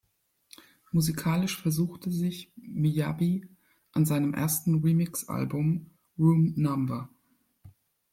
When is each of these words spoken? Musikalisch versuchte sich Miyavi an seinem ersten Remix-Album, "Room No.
Musikalisch 0.91 1.61
versuchte 1.61 2.09
sich 2.11 2.51
Miyavi 2.55 3.47
an 3.91 4.03
seinem 4.07 4.33
ersten 4.33 4.81
Remix-Album, 4.83 5.91
"Room 6.17 6.53
No. 6.55 7.07